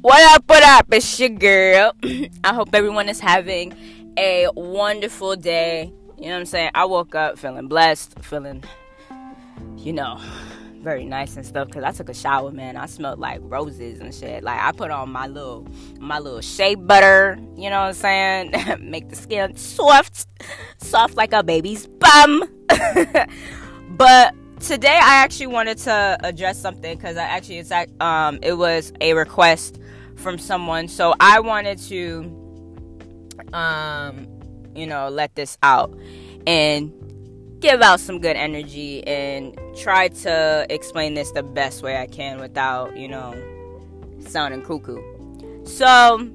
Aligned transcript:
What 0.00 0.22
up, 0.36 0.44
what 0.48 0.62
up? 0.62 0.86
It's 0.92 1.18
your 1.18 1.30
girl. 1.30 1.92
I 2.44 2.54
hope 2.54 2.68
everyone 2.72 3.08
is 3.08 3.18
having 3.18 3.74
a 4.16 4.46
wonderful 4.54 5.34
day. 5.34 5.92
You 6.16 6.26
know 6.26 6.34
what 6.34 6.38
I'm 6.38 6.46
saying? 6.46 6.70
I 6.72 6.84
woke 6.84 7.16
up 7.16 7.36
feeling 7.36 7.66
blessed, 7.66 8.16
feeling, 8.20 8.62
you 9.76 9.92
know, 9.92 10.20
very 10.76 11.04
nice 11.04 11.36
and 11.36 11.44
stuff 11.44 11.66
because 11.66 11.82
I 11.82 11.90
took 11.90 12.10
a 12.10 12.14
shower, 12.14 12.52
man. 12.52 12.76
I 12.76 12.86
smelled 12.86 13.18
like 13.18 13.40
roses 13.42 13.98
and 13.98 14.14
shit. 14.14 14.44
Like 14.44 14.62
I 14.62 14.70
put 14.70 14.92
on 14.92 15.10
my 15.10 15.26
little 15.26 15.66
my 15.98 16.20
little 16.20 16.42
shea 16.42 16.76
butter, 16.76 17.36
you 17.56 17.68
know 17.68 17.80
what 17.80 17.88
I'm 17.88 17.94
saying? 17.94 18.54
Make 18.80 19.08
the 19.08 19.16
skin 19.16 19.56
soft, 19.56 20.28
soft 20.76 21.16
like 21.16 21.32
a 21.32 21.42
baby's 21.42 21.88
bum. 21.88 22.44
but 23.90 24.32
today 24.60 24.94
I 24.94 25.24
actually 25.24 25.48
wanted 25.48 25.78
to 25.78 26.18
address 26.22 26.60
something 26.60 26.96
because 26.96 27.16
I 27.16 27.24
actually 27.24 27.58
it's 27.58 27.72
um 28.00 28.38
it 28.42 28.52
was 28.52 28.92
a 29.00 29.14
request 29.14 29.80
from 30.18 30.38
someone, 30.38 30.88
so 30.88 31.14
I 31.20 31.40
wanted 31.40 31.78
to 31.88 32.34
um 33.52 34.26
you 34.74 34.86
know 34.86 35.08
let 35.08 35.34
this 35.34 35.56
out 35.62 35.96
and 36.46 36.92
give 37.60 37.80
out 37.82 38.00
some 38.00 38.20
good 38.20 38.36
energy 38.36 39.06
and 39.06 39.58
try 39.76 40.08
to 40.08 40.66
explain 40.70 41.14
this 41.14 41.30
the 41.32 41.42
best 41.42 41.82
way 41.82 41.96
I 41.96 42.06
can 42.06 42.38
without, 42.38 42.96
you 42.96 43.08
know, 43.08 43.34
sounding 44.20 44.62
cuckoo. 44.62 45.00
So, 45.64 46.28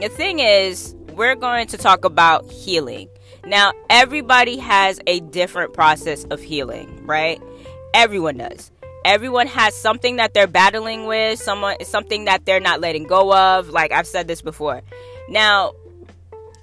the 0.00 0.08
thing 0.08 0.40
is, 0.40 0.94
we're 1.14 1.36
going 1.36 1.66
to 1.68 1.78
talk 1.78 2.04
about 2.04 2.50
healing. 2.50 3.08
Now, 3.46 3.72
everybody 3.88 4.58
has 4.58 5.00
a 5.06 5.20
different 5.20 5.72
process 5.72 6.24
of 6.24 6.40
healing, 6.40 7.06
right? 7.06 7.40
Everyone 7.94 8.38
does. 8.38 8.70
Everyone 9.06 9.46
has 9.46 9.72
something 9.80 10.16
that 10.16 10.34
they're 10.34 10.48
battling 10.48 11.06
with, 11.06 11.40
someone 11.40 11.76
something 11.84 12.24
that 12.24 12.44
they're 12.44 12.58
not 12.58 12.80
letting 12.80 13.04
go 13.04 13.32
of. 13.32 13.68
Like 13.68 13.92
I've 13.92 14.06
said 14.06 14.26
this 14.26 14.42
before. 14.42 14.82
Now, 15.28 15.74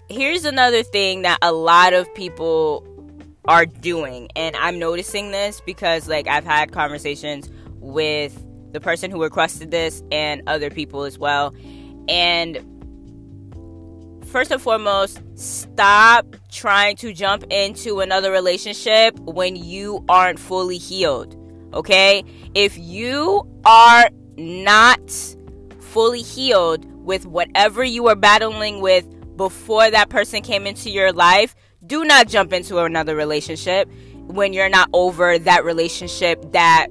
here's 0.10 0.44
another 0.44 0.84
thing 0.84 1.22
that 1.22 1.38
a 1.42 1.54
lot 1.54 1.94
of 1.94 2.14
people 2.14 2.86
are 3.46 3.66
doing 3.66 4.30
and 4.38 4.56
i'm 4.56 4.80
noticing 4.80 5.32
this 5.32 5.62
because 5.66 6.08
like 6.08 6.28
i've 6.28 6.46
had 6.46 6.72
conversations 6.72 7.50
with 7.80 8.42
the 8.72 8.80
person 8.80 9.12
who 9.12 9.22
requested 9.22 9.70
this 9.70 10.02
and 10.12 10.42
other 10.48 10.70
people 10.70 11.04
as 11.04 11.20
well 11.20 11.54
and 12.08 12.58
first 14.28 14.50
and 14.50 14.62
foremost 14.62 15.22
stop 15.36 16.38
trying 16.50 16.96
to 16.96 17.12
jump 17.12 17.44
into 17.50 18.00
another 18.00 18.32
relationship 18.32 19.18
when 19.20 19.58
you 19.58 20.04
aren't 20.08 20.40
fully 20.40 20.78
healed 20.78 21.38
okay 21.74 22.24
if 22.54 22.78
you 22.78 23.48
are 23.66 24.10
not 24.38 25.02
fully 25.80 26.22
healed 26.22 26.86
with 27.06 27.26
whatever 27.26 27.84
you 27.84 28.04
were 28.04 28.16
battling 28.16 28.82
with 28.82 29.06
before 29.38 29.90
that 29.92 30.10
person 30.10 30.42
came 30.42 30.66
into 30.66 30.90
your 30.90 31.12
life 31.12 31.56
do 31.86 32.04
not 32.06 32.28
jump 32.28 32.54
into 32.54 32.78
another 32.80 33.16
relationship 33.16 33.90
when 34.28 34.54
you're 34.54 34.70
not 34.70 34.90
over 34.94 35.38
that 35.40 35.66
relationship 35.66 36.52
that 36.54 36.88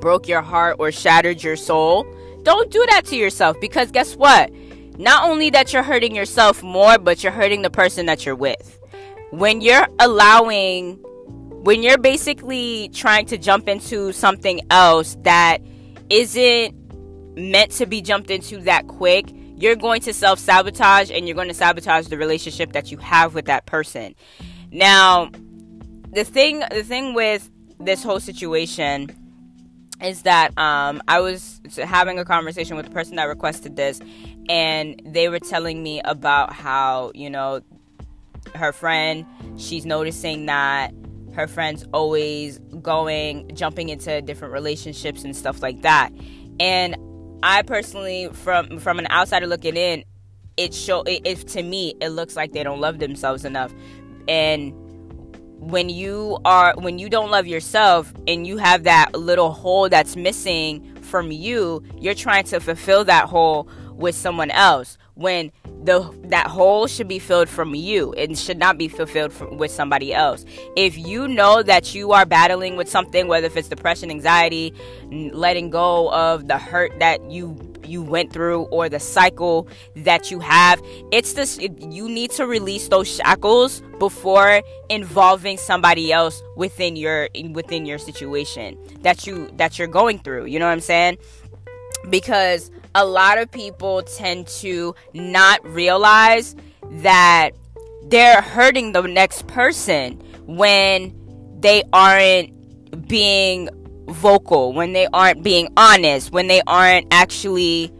broke 0.00 0.28
your 0.28 0.42
heart 0.42 0.76
or 0.78 0.92
shattered 0.92 1.42
your 1.42 1.56
soul. 1.56 2.06
Don't 2.42 2.70
do 2.70 2.84
that 2.90 3.04
to 3.06 3.16
yourself 3.16 3.56
because 3.60 3.90
guess 3.90 4.14
what? 4.14 4.52
Not 4.98 5.28
only 5.28 5.50
that 5.50 5.72
you're 5.72 5.82
hurting 5.82 6.14
yourself 6.14 6.62
more, 6.62 6.98
but 6.98 7.22
you're 7.22 7.32
hurting 7.32 7.62
the 7.62 7.70
person 7.70 8.06
that 8.06 8.24
you're 8.24 8.36
with. 8.36 8.78
When 9.30 9.60
you're 9.60 9.86
allowing, 9.98 11.02
when 11.66 11.82
you're 11.82 11.98
basically 11.98 12.88
trying 12.90 13.26
to 13.26 13.36
jump 13.36 13.66
into 13.66 14.12
something 14.12 14.60
else 14.70 15.16
that 15.22 15.58
isn't 16.10 16.72
meant 17.36 17.72
to 17.72 17.86
be 17.86 18.00
jumped 18.00 18.30
into 18.30 18.58
that 18.58 18.86
quick, 18.86 19.32
you're 19.56 19.74
going 19.74 20.00
to 20.00 20.12
self 20.12 20.38
sabotage 20.38 21.10
and 21.10 21.26
you're 21.26 21.34
going 21.34 21.48
to 21.48 21.54
sabotage 21.54 22.06
the 22.06 22.16
relationship 22.16 22.72
that 22.72 22.92
you 22.92 22.98
have 22.98 23.34
with 23.34 23.46
that 23.46 23.66
person. 23.66 24.14
Now, 24.70 25.28
the 26.12 26.22
thing 26.22 26.62
the 26.70 26.84
thing 26.84 27.14
with 27.14 27.50
this 27.80 28.04
whole 28.04 28.20
situation 28.20 29.10
is 30.00 30.22
that 30.22 30.56
um, 30.56 31.02
I 31.08 31.18
was 31.18 31.60
having 31.82 32.20
a 32.20 32.24
conversation 32.24 32.76
with 32.76 32.86
the 32.86 32.92
person 32.92 33.16
that 33.16 33.24
requested 33.24 33.74
this, 33.74 34.00
and 34.48 35.02
they 35.04 35.28
were 35.28 35.40
telling 35.40 35.82
me 35.82 36.00
about 36.04 36.52
how 36.52 37.10
you 37.12 37.28
know 37.28 37.60
her 38.54 38.72
friend 38.72 39.26
she's 39.56 39.84
noticing 39.84 40.46
that 40.46 40.94
her 41.36 41.46
friends 41.46 41.84
always 41.92 42.58
going 42.82 43.54
jumping 43.54 43.90
into 43.90 44.20
different 44.22 44.52
relationships 44.52 45.22
and 45.22 45.36
stuff 45.36 45.62
like 45.62 45.82
that. 45.82 46.10
And 46.58 46.96
I 47.42 47.62
personally, 47.62 48.28
from 48.32 48.78
from 48.80 48.98
an 48.98 49.06
outsider 49.10 49.46
looking 49.46 49.76
in, 49.76 50.04
it 50.56 50.74
show 50.74 51.04
if 51.06 51.46
to 51.46 51.62
me 51.62 51.94
it 52.00 52.08
looks 52.08 52.34
like 52.34 52.52
they 52.52 52.62
don't 52.62 52.80
love 52.80 52.98
themselves 52.98 53.44
enough, 53.44 53.72
and 54.26 54.72
when 55.60 55.88
you 55.88 56.38
are 56.44 56.74
when 56.76 56.98
you 56.98 57.08
don't 57.08 57.30
love 57.30 57.46
yourself 57.46 58.12
and 58.26 58.46
you 58.46 58.56
have 58.56 58.84
that 58.84 59.14
little 59.14 59.52
hole 59.52 59.88
that's 59.88 60.16
missing 60.16 60.94
from 61.02 61.30
you, 61.30 61.82
you're 61.98 62.14
trying 62.14 62.44
to 62.44 62.60
fulfill 62.60 63.04
that 63.04 63.26
hole 63.26 63.68
with 63.92 64.14
someone 64.14 64.50
else. 64.50 64.96
When 65.14 65.52
the 65.86 66.12
that 66.24 66.48
hole 66.48 66.86
should 66.86 67.08
be 67.08 67.18
filled 67.18 67.48
from 67.48 67.74
you 67.74 68.12
and 68.14 68.36
should 68.38 68.58
not 68.58 68.76
be 68.76 68.88
fulfilled 68.88 69.32
from, 69.32 69.56
with 69.56 69.70
somebody 69.70 70.12
else. 70.12 70.44
If 70.76 70.98
you 70.98 71.28
know 71.28 71.62
that 71.62 71.94
you 71.94 72.12
are 72.12 72.26
battling 72.26 72.76
with 72.76 72.88
something 72.88 73.28
whether 73.28 73.46
if 73.46 73.56
it's 73.56 73.68
depression 73.68 74.10
anxiety 74.10 74.74
letting 75.10 75.70
go 75.70 76.12
of 76.12 76.48
the 76.48 76.58
hurt 76.58 76.98
that 76.98 77.30
you 77.30 77.56
you 77.84 78.02
went 78.02 78.32
through 78.32 78.62
or 78.64 78.88
the 78.88 78.98
cycle 78.98 79.68
that 79.94 80.30
you 80.30 80.40
have 80.40 80.82
it's 81.12 81.34
this 81.34 81.58
you 81.58 82.08
need 82.08 82.32
to 82.32 82.44
release 82.44 82.88
those 82.88 83.06
shackles 83.08 83.80
before 84.00 84.60
involving 84.88 85.56
somebody 85.56 86.12
else 86.12 86.42
within 86.56 86.96
your 86.96 87.28
within 87.52 87.86
your 87.86 87.98
situation 87.98 88.76
that 89.02 89.26
you 89.26 89.48
that 89.56 89.78
you're 89.78 89.88
going 89.88 90.18
through. 90.18 90.46
You 90.46 90.58
know 90.58 90.66
what 90.66 90.72
i'm 90.72 90.80
saying? 90.80 91.18
Because 92.10 92.70
a 92.96 93.04
lot 93.04 93.36
of 93.36 93.50
people 93.50 94.02
tend 94.02 94.46
to 94.46 94.94
not 95.12 95.62
realize 95.64 96.56
that 96.90 97.50
they're 98.04 98.40
hurting 98.40 98.92
the 98.92 99.02
next 99.02 99.46
person 99.46 100.12
when 100.46 101.14
they 101.60 101.82
aren't 101.92 103.06
being 103.06 103.68
vocal, 104.08 104.72
when 104.72 104.94
they 104.94 105.06
aren't 105.12 105.42
being 105.42 105.68
honest, 105.76 106.32
when 106.32 106.46
they 106.46 106.62
aren't 106.66 107.06
actually 107.10 107.92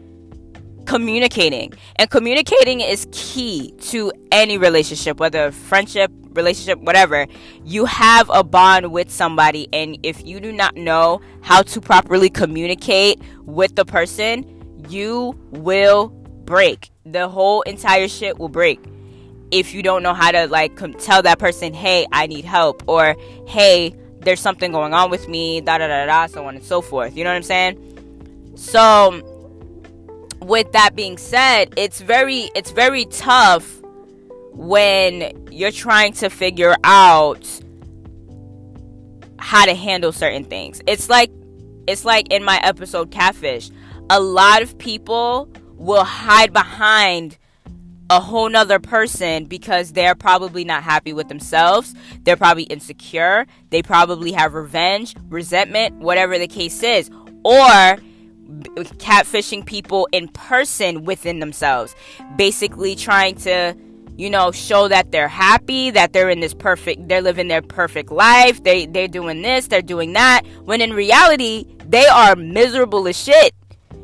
communicating. 0.87 1.73
And 1.97 2.09
communicating 2.09 2.81
is 2.81 3.05
key 3.11 3.75
to 3.89 4.11
any 4.31 4.57
relationship, 4.57 5.19
whether 5.19 5.51
friendship, 5.51 6.11
relationship, 6.31 6.79
whatever. 6.79 7.27
You 7.63 7.85
have 7.85 8.31
a 8.33 8.43
bond 8.43 8.91
with 8.91 9.11
somebody, 9.11 9.67
and 9.71 9.99
if 10.01 10.25
you 10.25 10.39
do 10.39 10.51
not 10.51 10.75
know 10.75 11.21
how 11.41 11.61
to 11.61 11.81
properly 11.81 12.31
communicate 12.31 13.21
with 13.45 13.75
the 13.75 13.85
person, 13.85 14.56
you 14.89 15.37
will 15.51 16.09
break. 16.45 16.91
The 17.05 17.27
whole 17.27 17.61
entire 17.63 18.07
shit 18.07 18.37
will 18.37 18.49
break 18.49 18.79
if 19.51 19.73
you 19.73 19.81
don't 19.81 20.03
know 20.03 20.13
how 20.13 20.31
to 20.31 20.47
like 20.47 20.75
tell 20.99 21.21
that 21.21 21.39
person, 21.39 21.73
"Hey, 21.73 22.05
I 22.11 22.27
need 22.27 22.45
help," 22.45 22.83
or 22.87 23.15
"Hey, 23.47 23.95
there's 24.19 24.39
something 24.39 24.71
going 24.71 24.93
on 24.93 25.09
with 25.09 25.27
me," 25.27 25.61
da 25.61 25.77
da 25.77 25.87
da 25.87 26.05
da, 26.05 26.27
so 26.27 26.45
on 26.45 26.55
and 26.55 26.63
so 26.63 26.81
forth. 26.81 27.15
You 27.15 27.23
know 27.23 27.29
what 27.29 27.37
I'm 27.37 27.43
saying? 27.43 28.53
So, 28.55 29.21
with 30.41 30.71
that 30.73 30.95
being 30.95 31.17
said, 31.17 31.73
it's 31.77 32.01
very 32.01 32.49
it's 32.55 32.71
very 32.71 33.05
tough 33.05 33.81
when 34.51 35.47
you're 35.51 35.71
trying 35.71 36.13
to 36.13 36.29
figure 36.29 36.75
out 36.83 37.47
how 39.39 39.65
to 39.65 39.75
handle 39.75 40.11
certain 40.11 40.43
things. 40.43 40.81
It's 40.87 41.09
like 41.09 41.31
it's 41.87 42.03
like 42.03 42.33
in 42.33 42.43
my 42.43 42.59
episode 42.63 43.11
Catfish 43.11 43.69
a 44.09 44.19
lot 44.19 44.61
of 44.61 44.77
people 44.77 45.49
will 45.75 46.03
hide 46.03 46.53
behind 46.53 47.37
a 48.09 48.21
whole 48.21 48.49
nother 48.49 48.79
person 48.79 49.45
because 49.45 49.91
they're 49.91 50.15
probably 50.15 50.63
not 50.63 50.83
happy 50.83 51.11
with 51.11 51.27
themselves. 51.27 51.93
They're 52.23 52.37
probably 52.37 52.63
insecure. 52.63 53.45
They 53.69 53.81
probably 53.81 54.31
have 54.31 54.53
revenge, 54.53 55.15
resentment, 55.27 55.95
whatever 55.95 56.39
the 56.39 56.47
case 56.47 56.81
is. 56.83 57.09
Or 57.43 57.97
catfishing 58.97 59.65
people 59.65 60.07
in 60.13 60.29
person 60.29 61.03
within 61.03 61.39
themselves. 61.39 61.93
Basically 62.37 62.95
trying 62.95 63.35
to, 63.39 63.75
you 64.15 64.29
know, 64.29 64.53
show 64.53 64.87
that 64.87 65.11
they're 65.11 65.27
happy, 65.27 65.91
that 65.91 66.13
they're 66.13 66.29
in 66.29 66.39
this 66.39 66.53
perfect, 66.53 67.09
they're 67.09 67.21
living 67.21 67.49
their 67.49 67.61
perfect 67.61 68.09
life. 68.09 68.63
They, 68.63 68.85
they're 68.85 69.09
doing 69.09 69.41
this, 69.41 69.67
they're 69.67 69.81
doing 69.81 70.13
that. 70.13 70.43
When 70.63 70.79
in 70.79 70.93
reality, 70.93 71.65
they 71.85 72.05
are 72.05 72.37
miserable 72.37 73.05
as 73.09 73.21
shit. 73.21 73.53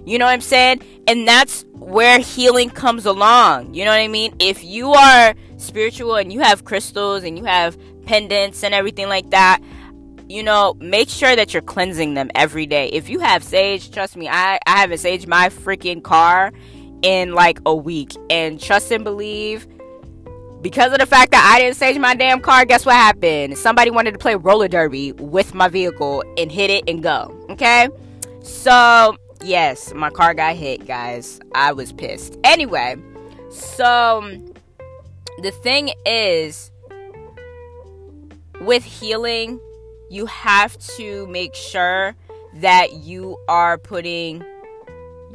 You 0.05 0.17
know 0.17 0.25
what 0.25 0.31
I'm 0.31 0.41
saying? 0.41 0.81
And 1.07 1.27
that's 1.27 1.65
where 1.73 2.19
healing 2.19 2.69
comes 2.69 3.05
along. 3.05 3.73
You 3.73 3.85
know 3.85 3.91
what 3.91 3.99
I 3.99 4.07
mean? 4.07 4.35
If 4.39 4.63
you 4.63 4.91
are 4.91 5.33
spiritual 5.57 6.15
and 6.15 6.31
you 6.31 6.41
have 6.41 6.65
crystals 6.65 7.23
and 7.23 7.37
you 7.37 7.45
have 7.45 7.77
pendants 8.05 8.63
and 8.63 8.73
everything 8.73 9.07
like 9.07 9.29
that, 9.31 9.59
you 10.29 10.43
know, 10.43 10.75
make 10.79 11.09
sure 11.09 11.35
that 11.35 11.53
you're 11.53 11.61
cleansing 11.61 12.13
them 12.13 12.31
every 12.35 12.65
day. 12.65 12.87
If 12.89 13.09
you 13.09 13.19
have 13.19 13.43
sage, 13.43 13.91
trust 13.91 14.15
me, 14.15 14.27
I, 14.27 14.59
I 14.65 14.77
haven't 14.77 14.97
saged 14.97 15.27
my 15.27 15.49
freaking 15.49 16.01
car 16.03 16.51
in 17.01 17.33
like 17.33 17.59
a 17.65 17.75
week. 17.75 18.13
And 18.29 18.59
trust 18.59 18.91
and 18.91 19.03
believe, 19.03 19.67
because 20.61 20.93
of 20.93 20.99
the 20.99 21.05
fact 21.05 21.31
that 21.31 21.53
I 21.53 21.59
didn't 21.61 21.75
sage 21.75 21.97
my 21.99 22.15
damn 22.15 22.39
car, 22.39 22.65
guess 22.65 22.85
what 22.85 22.95
happened? 22.95 23.57
Somebody 23.57 23.91
wanted 23.91 24.13
to 24.13 24.17
play 24.17 24.35
roller 24.35 24.67
derby 24.67 25.11
with 25.11 25.53
my 25.53 25.67
vehicle 25.67 26.23
and 26.37 26.51
hit 26.51 26.69
it 26.69 26.85
and 26.87 27.03
go. 27.03 27.37
Okay? 27.49 27.89
So, 28.41 29.17
yes, 29.43 29.93
my 29.93 30.09
car 30.09 30.33
got 30.33 30.55
hit, 30.55 30.87
guys. 30.87 31.39
I 31.53 31.73
was 31.73 31.91
pissed. 31.93 32.37
Anyway, 32.43 32.95
so 33.49 34.21
um, 34.23 34.53
the 35.41 35.51
thing 35.51 35.91
is, 36.05 36.71
with 38.61 38.83
healing, 38.83 39.59
you 40.09 40.25
have 40.25 40.77
to 40.97 41.27
make 41.27 41.55
sure 41.55 42.15
that 42.55 42.93
you 42.93 43.37
are 43.47 43.77
putting 43.77 44.43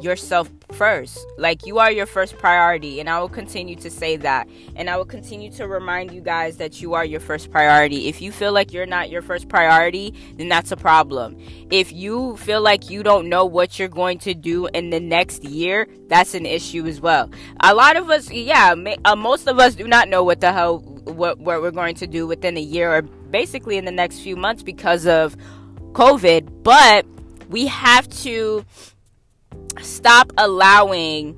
yourself 0.00 0.50
first. 0.72 1.18
Like 1.36 1.66
you 1.66 1.78
are 1.78 1.90
your 1.90 2.06
first 2.06 2.38
priority. 2.38 3.00
And 3.00 3.08
I 3.08 3.20
will 3.20 3.28
continue 3.28 3.76
to 3.76 3.90
say 3.90 4.16
that. 4.16 4.48
And 4.76 4.88
I 4.88 4.96
will 4.96 5.04
continue 5.04 5.50
to 5.52 5.66
remind 5.66 6.12
you 6.12 6.20
guys 6.20 6.56
that 6.58 6.80
you 6.80 6.94
are 6.94 7.04
your 7.04 7.20
first 7.20 7.50
priority. 7.50 8.08
If 8.08 8.20
you 8.20 8.32
feel 8.32 8.52
like 8.52 8.72
you're 8.72 8.86
not 8.86 9.10
your 9.10 9.22
first 9.22 9.48
priority, 9.48 10.14
then 10.36 10.48
that's 10.48 10.72
a 10.72 10.76
problem. 10.76 11.36
If 11.70 11.92
you 11.92 12.36
feel 12.36 12.60
like 12.60 12.90
you 12.90 13.02
don't 13.02 13.28
know 13.28 13.44
what 13.44 13.78
you're 13.78 13.88
going 13.88 14.18
to 14.20 14.34
do 14.34 14.66
in 14.68 14.90
the 14.90 15.00
next 15.00 15.44
year, 15.44 15.88
that's 16.08 16.34
an 16.34 16.46
issue 16.46 16.86
as 16.86 17.00
well. 17.00 17.30
A 17.60 17.74
lot 17.74 17.96
of 17.96 18.10
us, 18.10 18.30
yeah, 18.30 18.74
uh, 19.04 19.16
most 19.16 19.48
of 19.48 19.58
us 19.58 19.74
do 19.74 19.86
not 19.86 20.08
know 20.08 20.22
what 20.22 20.40
the 20.40 20.52
hell 20.52 20.78
what, 20.78 21.38
what 21.38 21.62
we're 21.62 21.70
going 21.70 21.94
to 21.96 22.06
do 22.06 22.26
within 22.26 22.56
a 22.56 22.60
year 22.60 22.94
or 22.94 23.02
basically 23.02 23.76
in 23.78 23.84
the 23.84 23.92
next 23.92 24.20
few 24.20 24.36
months 24.36 24.62
because 24.62 25.06
of 25.06 25.36
COVID, 25.92 26.62
but 26.62 27.06
we 27.48 27.66
have 27.66 28.08
to 28.08 28.64
stop 29.80 30.32
allowing 30.38 31.36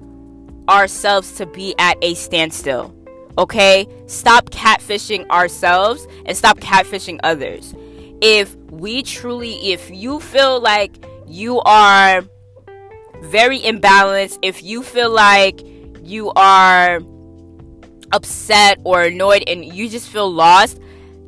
ourselves 0.68 1.32
to 1.32 1.46
be 1.46 1.74
at 1.78 1.96
a 2.02 2.14
standstill. 2.14 2.94
Okay? 3.38 3.86
Stop 4.06 4.50
catfishing 4.50 5.28
ourselves 5.30 6.06
and 6.26 6.36
stop 6.36 6.58
catfishing 6.60 7.18
others. 7.22 7.74
If 8.20 8.54
we 8.70 9.02
truly, 9.02 9.72
if 9.72 9.90
you 9.90 10.20
feel 10.20 10.60
like 10.60 11.04
you 11.26 11.60
are 11.60 12.22
very 13.22 13.60
imbalanced, 13.60 14.38
if 14.42 14.62
you 14.62 14.82
feel 14.82 15.10
like 15.10 15.60
you 16.02 16.30
are 16.32 17.00
upset 18.12 18.80
or 18.84 19.02
annoyed 19.02 19.44
and 19.46 19.64
you 19.64 19.88
just 19.88 20.08
feel 20.08 20.30
lost, 20.30 20.80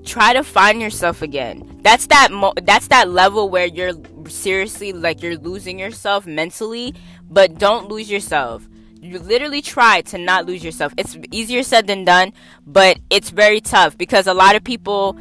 try 0.05 0.33
to 0.33 0.43
find 0.43 0.81
yourself 0.81 1.23
again. 1.23 1.81
That's 1.83 2.07
that 2.07 2.31
mo- 2.31 2.55
that's 2.63 2.89
that 2.89 3.11
level 3.11 3.49
where 3.49 3.67
you're 3.67 3.93
seriously 4.29 4.93
like 4.93 5.23
you're 5.23 5.37
losing 5.37 5.79
yourself 5.79 6.27
mentally, 6.27 6.95
but 7.31 7.59
don't 7.59 7.89
lose 7.89 8.11
yourself. 8.11 8.69
You 9.01 9.19
literally 9.19 9.63
try 9.63 10.03
to 10.03 10.19
not 10.19 10.47
lose 10.47 10.63
yourself. 10.63 10.95
It's 10.97 11.17
easier 11.33 11.63
said 11.65 11.87
than 11.87 12.05
done, 12.05 12.33
but 12.67 12.99
it's 13.11 13.31
very 13.31 13.61
tough 13.61 13.99
because 13.99 14.27
a 14.27 14.35
lot 14.35 14.55
of 14.55 14.63
people 14.63 15.19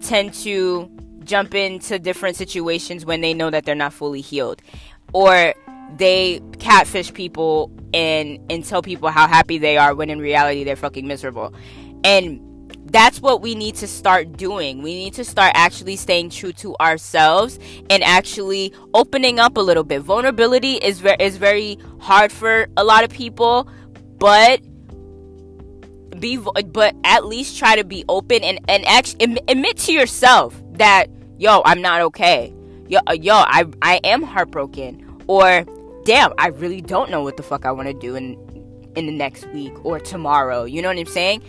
tend 0.00 0.34
to 0.34 0.90
jump 1.24 1.54
into 1.54 1.98
different 1.98 2.36
situations 2.36 3.04
when 3.04 3.20
they 3.20 3.34
know 3.34 3.50
that 3.50 3.64
they're 3.64 3.74
not 3.74 3.92
fully 3.92 4.20
healed 4.20 4.60
or 5.12 5.54
they 5.96 6.40
catfish 6.58 7.12
people 7.12 7.70
and 7.92 8.38
and 8.50 8.64
tell 8.64 8.82
people 8.82 9.10
how 9.10 9.26
happy 9.26 9.58
they 9.58 9.76
are 9.76 9.94
when 9.94 10.10
in 10.10 10.18
reality 10.18 10.64
they're 10.64 10.76
fucking 10.76 11.06
miserable. 11.06 11.54
And 12.04 12.40
that's 12.86 13.20
what 13.20 13.40
we 13.40 13.54
need 13.54 13.76
to 13.76 13.86
start 13.86 14.36
doing. 14.36 14.82
We 14.82 14.94
need 14.94 15.14
to 15.14 15.24
start 15.24 15.52
actually 15.54 15.96
staying 15.96 16.30
true 16.30 16.52
to 16.54 16.74
ourselves 16.80 17.58
and 17.88 18.02
actually 18.02 18.72
opening 18.94 19.38
up 19.38 19.56
a 19.56 19.60
little 19.60 19.84
bit. 19.84 20.02
Vulnerability 20.02 20.74
is 20.74 21.00
very 21.00 21.16
is 21.20 21.36
very 21.36 21.78
hard 22.00 22.32
for 22.32 22.66
a 22.76 22.84
lot 22.84 23.04
of 23.04 23.10
people, 23.10 23.68
but 24.18 24.60
be 26.18 26.36
but 26.36 26.94
at 27.04 27.26
least 27.26 27.58
try 27.58 27.76
to 27.76 27.84
be 27.84 28.04
open 28.08 28.42
and 28.42 28.58
and 28.68 28.84
actually 28.86 29.38
admit 29.48 29.76
to 29.78 29.92
yourself 29.92 30.60
that 30.72 31.06
yo, 31.38 31.62
I'm 31.64 31.80
not 31.80 32.00
okay. 32.02 32.52
Yo, 32.88 32.98
uh, 33.06 33.12
yo, 33.12 33.34
I 33.34 33.66
I 33.82 34.00
am 34.04 34.22
heartbroken 34.22 35.22
or 35.28 35.64
damn, 36.04 36.32
I 36.38 36.48
really 36.48 36.80
don't 36.80 37.10
know 37.10 37.22
what 37.22 37.36
the 37.36 37.42
fuck 37.42 37.64
I 37.64 37.72
want 37.72 37.88
to 37.88 37.94
do 37.94 38.16
in 38.16 38.36
in 38.96 39.06
the 39.06 39.12
next 39.12 39.46
week 39.48 39.84
or 39.84 40.00
tomorrow. 40.00 40.64
You 40.64 40.82
know 40.82 40.88
what 40.88 40.98
I'm 40.98 41.06
saying? 41.06 41.42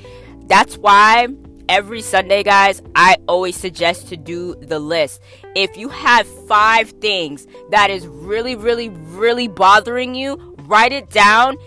That's 0.48 0.78
why 0.78 1.28
every 1.70 2.02
Sunday, 2.02 2.44
guys, 2.44 2.82
I 2.96 3.18
always 3.28 3.56
suggest 3.56 4.10
to 4.10 4.18
do 4.18 4.56
the 4.56 4.80
list. 4.80 5.22
If 5.56 5.78
you 5.78 5.90
have 5.90 6.28
five 6.48 6.90
things 6.90 7.48
that 7.70 7.90
is 7.90 8.06
really, 8.08 8.56
really, 8.56 8.90
really 8.90 9.48
bothering 9.48 10.14
you, 10.14 10.56
write 10.66 10.92
it 10.92 11.10
down 11.10 11.58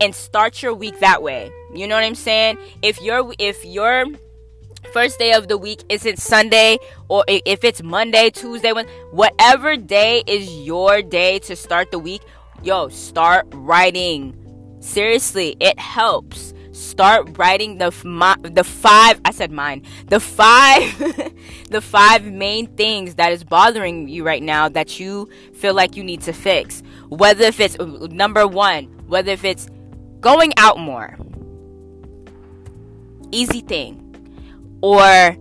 and 0.00 0.14
start 0.14 0.62
your 0.62 0.74
week 0.74 1.00
that 1.00 1.22
way. 1.22 1.50
You 1.74 1.88
know 1.88 1.94
what 1.94 2.04
I'm 2.04 2.14
saying? 2.14 2.58
If 2.82 3.00
your 3.00 3.32
if 3.38 3.64
your 3.64 4.06
first 4.92 5.18
day 5.18 5.32
of 5.32 5.48
the 5.48 5.56
week 5.56 5.82
isn't 5.88 6.18
Sunday 6.18 6.78
or 7.08 7.24
if 7.26 7.64
it's 7.64 7.82
Monday, 7.82 8.30
Tuesday, 8.30 8.72
whatever 9.10 9.76
day 9.76 10.22
is 10.26 10.50
your 10.58 11.02
day 11.02 11.38
to 11.40 11.56
start 11.56 11.90
the 11.90 11.98
week, 11.98 12.22
yo, 12.62 12.88
start 12.88 13.46
writing. 13.52 14.36
Seriously, 14.80 15.56
it 15.60 15.78
helps 15.78 16.52
start 16.74 17.38
writing 17.38 17.78
the 17.78 17.94
my, 18.04 18.36
the 18.42 18.64
five 18.64 19.20
I 19.24 19.30
said 19.30 19.52
mine 19.52 19.82
the 20.08 20.20
five 20.20 20.98
the 21.70 21.80
five 21.80 22.24
main 22.24 22.66
things 22.66 23.14
that 23.14 23.32
is 23.32 23.44
bothering 23.44 24.08
you 24.08 24.24
right 24.24 24.42
now 24.42 24.68
that 24.68 24.98
you 24.98 25.28
feel 25.54 25.74
like 25.74 25.96
you 25.96 26.02
need 26.02 26.20
to 26.22 26.32
fix. 26.32 26.82
Whether 27.08 27.44
if 27.44 27.60
it's 27.60 27.78
number 27.78 28.46
1 28.46 28.84
whether 29.06 29.30
if 29.30 29.44
it's 29.44 29.68
going 30.20 30.52
out 30.56 30.78
more 30.78 31.16
easy 33.30 33.60
thing 33.60 34.00
or 34.80 35.36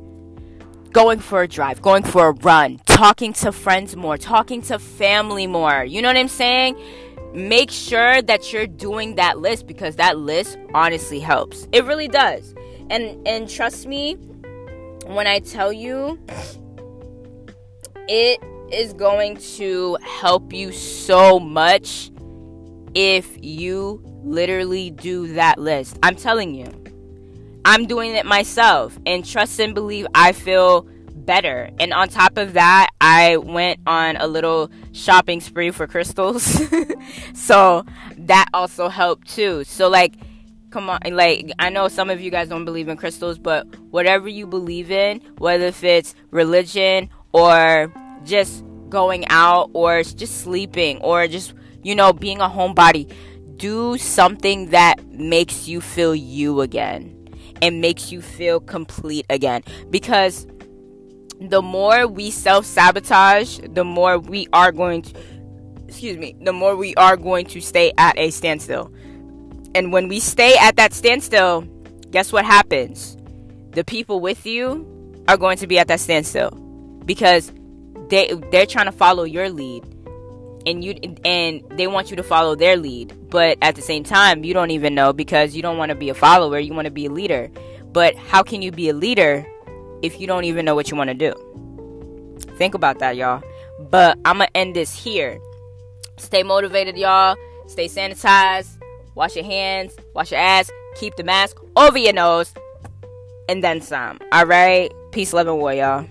going 0.92 1.20
for 1.20 1.44
a 1.44 1.48
drive 1.48 1.82
going 1.82 2.04
for 2.04 2.28
a 2.28 2.32
run 2.32 2.80
talking 2.86 3.34
to 3.34 3.52
friends 3.52 3.96
more 3.96 4.18
talking 4.18 4.62
to 4.62 4.78
family 4.78 5.48
more 5.48 5.84
you 5.84 6.02
know 6.02 6.10
what 6.10 6.18
I'm 6.18 6.28
saying 6.28 6.76
make 7.34 7.72
sure 7.72 8.22
that 8.22 8.54
you're 8.54 8.68
doing 8.68 9.16
that 9.16 9.40
list 9.40 9.68
because 9.68 9.96
that 9.98 10.18
list 10.18 10.58
honestly 10.74 11.20
helps. 11.20 11.68
It 11.72 11.86
really 11.86 12.08
does. 12.08 12.54
And 12.90 13.28
and 13.28 13.50
trust 13.50 13.88
me 13.88 14.16
when 15.06 15.28
I 15.28 15.40
tell 15.40 15.74
you 15.74 16.20
it 18.08 18.40
is 18.72 18.94
going 18.94 19.38
to 19.38 19.98
help 20.02 20.54
you 20.54 20.72
so 20.72 21.40
much 21.40 22.12
if 22.96 23.38
you 23.42 24.02
literally 24.24 24.90
do 24.92 25.34
that 25.34 25.58
list. 25.60 25.98
I'm 26.04 26.16
telling 26.16 26.56
you. 26.56 26.72
I'm 27.66 27.86
doing 27.86 28.14
it 28.14 28.26
myself 28.26 28.98
and 29.06 29.26
trust 29.26 29.58
and 29.60 29.74
believe 29.74 30.06
I 30.14 30.34
feel 30.34 30.86
better. 31.26 31.70
And 31.80 31.94
on 31.94 32.10
top 32.10 32.38
of 32.38 32.54
that, 32.54 32.90
I 33.02 33.38
went 33.38 33.80
on 33.88 34.18
a 34.18 34.28
little 34.28 34.72
shopping 34.92 35.42
spree 35.42 35.72
for 35.72 35.88
crystals. 35.88 36.44
so 37.34 37.86
that 38.18 38.50
also 38.54 38.90
helped 38.90 39.30
too. 39.30 39.64
So 39.64 39.90
like 39.90 40.16
come 40.70 40.90
on 40.90 41.00
like 41.12 41.52
I 41.60 41.70
know 41.70 41.88
some 41.88 42.10
of 42.10 42.20
you 42.20 42.32
guys 42.32 42.50
don't 42.50 42.66
believe 42.66 42.88
in 42.88 42.98
crystals, 42.98 43.38
but 43.38 43.68
whatever 43.92 44.28
you 44.28 44.48
believe 44.48 44.92
in, 44.92 45.22
whether 45.38 45.66
if 45.66 45.84
it's 45.84 46.16
religion 46.32 47.10
or 47.32 47.94
just 48.24 48.64
going 48.90 49.26
out 49.30 49.70
or 49.74 50.04
just 50.04 50.42
sleeping 50.42 51.00
or 51.02 51.28
just 51.28 51.54
you 51.84 51.96
know 51.96 52.12
being 52.12 52.42
a 52.42 52.50
homebody, 52.50 53.12
do 53.58 53.98
something 53.98 54.72
that 54.72 55.06
makes 55.08 55.68
you 55.68 55.80
feel 55.80 56.16
you 56.16 56.62
again 56.62 57.20
and 57.62 57.80
makes 57.80 58.12
you 58.12 58.22
feel 58.22 58.60
complete 58.60 59.26
again 59.30 59.64
because 59.90 60.48
the 61.50 61.62
more 61.62 62.08
we 62.08 62.32
self 62.32 62.66
sabotage, 62.66 63.60
the 63.70 63.84
more 63.84 64.18
we 64.18 64.48
are 64.54 64.72
going 64.72 65.02
to, 65.02 65.14
excuse 65.88 66.18
me, 66.18 66.36
the 66.42 66.54
more 66.54 66.76
we 66.76 66.96
are 66.96 67.18
going 67.18 67.46
to 67.48 67.62
stay 67.62 67.92
at 67.98 68.18
a 68.18 68.30
standstill. 68.30 68.94
And 69.76 69.92
when 69.92 70.08
we 70.08 70.20
stay 70.20 70.56
at 70.58 70.76
that 70.78 70.94
standstill, 70.94 71.62
guess 72.12 72.32
what 72.32 72.46
happens? 72.46 73.18
The 73.72 73.84
people 73.84 74.20
with 74.20 74.46
you 74.46 75.24
are 75.28 75.38
going 75.38 75.58
to 75.58 75.68
be 75.68 75.80
at 75.80 75.88
that 75.88 76.00
standstill 76.00 76.52
because 77.06 77.52
they 78.10 78.34
they're 78.52 78.66
trying 78.66 78.86
to 78.86 78.92
follow 78.92 79.24
your 79.24 79.50
lead 79.50 79.84
and 80.66 80.84
you 80.84 80.96
and 81.26 81.62
they 81.72 81.88
want 81.88 82.10
you 82.10 82.18
to 82.18 82.24
follow 82.24 82.56
their 82.56 82.78
lead 82.78 83.14
but 83.30 83.58
at 83.62 83.76
the 83.76 83.82
same 83.82 84.04
time 84.04 84.44
you 84.44 84.54
don't 84.54 84.72
even 84.72 84.94
know 84.94 85.14
because 85.14 85.56
you 85.56 85.62
don't 85.62 85.78
want 85.78 85.90
to 85.90 85.96
be 85.96 86.10
a 86.10 86.14
follower 86.14 86.60
you 86.60 86.74
want 86.74 86.86
to 86.86 86.92
be 86.92 87.06
a 87.06 87.10
leader 87.10 87.50
but 87.92 88.16
how 88.16 88.44
can 88.44 88.62
you 88.62 88.72
be 88.72 88.90
a 88.90 88.94
leader 88.94 89.46
if 90.04 90.20
you 90.20 90.28
don't 90.28 90.44
even 90.44 90.66
know 90.66 90.76
what 90.76 90.92
you 90.92 90.98
want 90.98 91.08
to 91.08 91.16
do. 91.16 91.34
Think 92.58 92.76
about 92.76 93.00
that, 93.00 93.16
y'all. 93.16 93.42
But 93.90 94.20
I'm 94.26 94.38
going 94.38 94.50
to 94.50 94.58
end 94.58 94.76
this 94.76 94.94
here. 94.94 95.40
Stay 96.18 96.44
motivated, 96.44 96.98
y'all. 96.98 97.36
Stay 97.68 97.88
sanitized. 97.88 98.78
Wash 99.16 99.36
your 99.36 99.46
hands. 99.46 99.96
Wash 100.14 100.32
your 100.32 100.40
ass. 100.40 100.70
Keep 100.96 101.16
the 101.16 101.24
mask 101.24 101.58
over 101.76 101.98
your 101.98 102.14
nose. 102.14 102.54
And 103.50 103.64
then 103.64 103.82
some. 103.82 104.20
All 104.32 104.46
right? 104.46 104.92
Peace, 105.12 105.34
love, 105.34 105.48
and 105.48 105.58
war, 105.58 105.74
y'all. 105.74 106.06